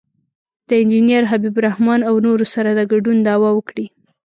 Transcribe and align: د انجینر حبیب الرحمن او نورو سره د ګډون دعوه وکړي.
د 0.67 0.69
انجینر 0.81 1.23
حبیب 1.31 1.55
الرحمن 1.57 1.99
او 2.09 2.15
نورو 2.25 2.45
سره 2.53 2.69
د 2.73 2.79
ګډون 2.91 3.17
دعوه 3.27 3.49
وکړي. 3.53 3.85